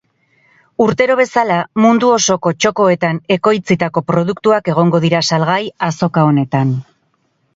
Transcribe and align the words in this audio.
Urtero 0.85 1.15
bezala, 1.19 1.57
mundu 1.83 2.07
osoko 2.13 2.53
txokoetan 2.63 3.21
ekoitzitako 3.37 4.03
produktuak 4.13 4.73
egongo 4.73 5.01
dira 5.05 5.23
salgai 5.35 5.61
azoka 5.89 6.27
honetan. 6.31 6.73